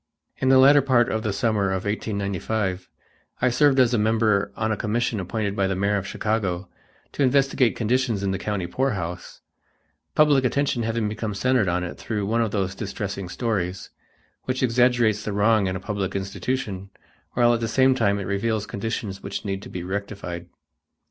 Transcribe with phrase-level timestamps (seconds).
[0.37, 2.89] In the latter part of the summer of 1895,
[3.39, 6.67] I served as a member on a commission appointed by the mayor of Chicago,
[7.11, 9.41] to investigate conditions in the county poorhouse,
[10.15, 13.91] public attention having become centered on it through one of those distressing stories,
[14.45, 16.89] which exaggerates the wrong in a public institution
[17.33, 20.47] while at the same time it reveals conditions which need to be rectified.